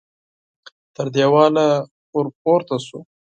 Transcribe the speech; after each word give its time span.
تر 0.95 1.07
دېواله 1.15 1.67
ور 2.13 2.27
پورته 2.41 2.77
شو. 2.85 2.99